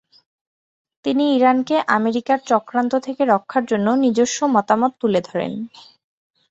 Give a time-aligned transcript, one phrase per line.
[1.05, 5.53] তিনি ইরানকে আমেরিকার চক্রান্ত থেকে রক্ষার জন্য নিজস্ব মতামত তুলে ধরেন।